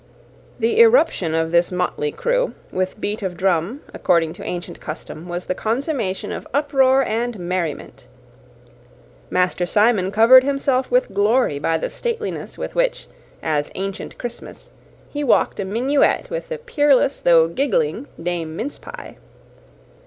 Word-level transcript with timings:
The 0.57 0.79
irruption 0.79 1.35
of 1.35 1.51
this 1.51 1.71
motley 1.71 2.11
crew, 2.11 2.55
with 2.71 2.99
beat 2.99 3.21
of 3.21 3.37
drum, 3.37 3.81
according 3.93 4.33
to 4.33 4.43
ancient 4.43 4.79
custom, 4.81 5.27
was 5.29 5.45
the 5.45 5.53
consummation 5.53 6.31
of 6.31 6.47
uproar 6.55 7.03
and 7.05 7.37
merriment. 7.37 8.07
Master 9.29 9.67
Simon 9.67 10.11
covered 10.11 10.43
himself 10.43 10.89
with 10.89 11.13
glory 11.13 11.59
by 11.59 11.77
the 11.77 11.91
stateliness 11.91 12.57
with 12.57 12.73
which, 12.73 13.05
as 13.43 13.69
Ancient 13.75 14.17
Christmas, 14.17 14.71
he 15.11 15.23
walked 15.23 15.59
a 15.59 15.65
minuet 15.65 16.31
with 16.31 16.49
the 16.49 16.57
peerless, 16.57 17.19
though 17.19 17.47
giggling, 17.47 18.07
Dame 18.19 18.55
Mince 18.55 18.79
Pie. 18.79 19.17